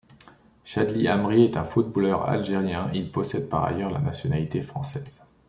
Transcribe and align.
Chadli 0.63 1.05
Amri 1.07 1.43
est 1.43 1.57
un 1.57 1.63
footballeur 1.63 2.27
algérien, 2.27 2.89
il 2.91 3.11
possède 3.11 3.47
par 3.49 3.65
ailleurs 3.65 3.91
la 3.91 3.99
nationalité 4.01 4.63
française. 4.63 5.23